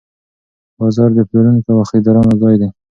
[0.79, 2.69] بازار د پلورونکو او خریدارانو ځای دی.